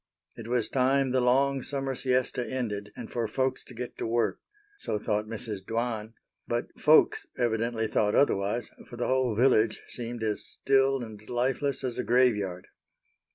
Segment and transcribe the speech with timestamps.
[0.35, 4.39] It was time the long summer siesta ended and for folks to get to work,
[4.79, 5.63] so thought Mrs.
[5.63, 6.15] Dwan,
[6.47, 11.99] but "folks" evidently thought otherwise, for the whole village seemed as still and lifeless as
[11.99, 12.65] a graveyard.